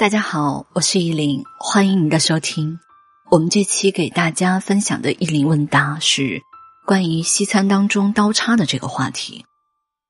[0.00, 2.78] 大家好，我是依林，欢迎您的收听。
[3.30, 6.40] 我们这期给大家分享的依林问答是
[6.86, 9.44] 关于西餐当中刀叉的这个话题。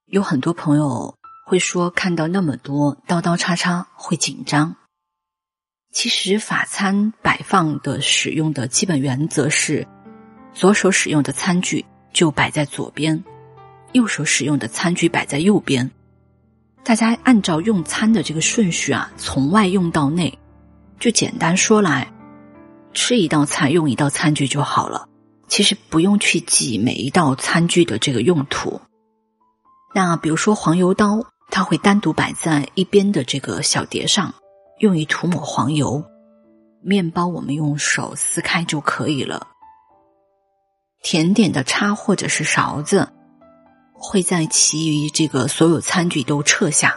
[0.06, 4.76] 有很多朋友会说，看到那么多刀刀叉叉会紧张。
[5.92, 9.88] 其实法餐摆放的使用的基本原则是，
[10.54, 13.24] 左手使用的餐具就摆在左边，
[13.90, 15.90] 右手使用的餐具摆在右边。
[16.82, 20.38] 大家按照用餐的这个顺序啊，从外用到内，
[20.98, 22.12] 就简单说来，
[22.92, 25.06] 吃一道菜用一道餐具就好了。
[25.46, 28.80] 其实不用去记每一道餐具的这个用途。
[29.94, 34.32] 那比如说黄油刀，它会单独摆在一边的这个小碟上，
[34.78, 36.04] 用于涂抹黄油。
[36.82, 39.48] 面包我们用手撕开就可以了。
[41.02, 43.12] 甜点的叉或者是勺子。
[44.02, 46.96] 会在其余这个所有餐具都撤下，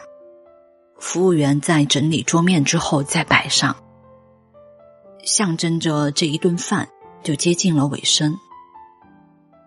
[0.97, 3.75] 服务员在整理桌面之后再摆上，
[5.25, 6.88] 象征着这一顿饭
[7.22, 8.38] 就接近了尾声。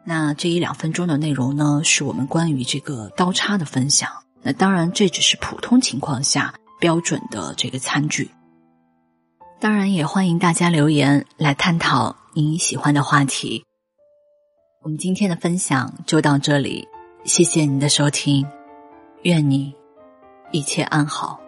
[0.06, 4.11] 那这一两分钟的内容呢，是我们关于这个刀叉的分享。
[4.41, 8.30] 那当然，这只是普通情况下标准的这个餐具。
[9.61, 13.64] 当然，也欢迎大家留言来探讨你喜欢的话题。
[14.83, 16.86] 我们今天的分享就到这里。
[17.27, 18.46] 谢谢你的收听，
[19.22, 19.74] 愿你
[20.52, 21.41] 一切安好。